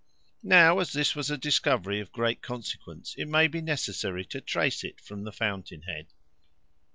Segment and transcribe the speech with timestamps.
[0.41, 4.83] Now, as this was a discovery of great consequence, it may be necessary to trace
[4.83, 6.07] it from the fountain head.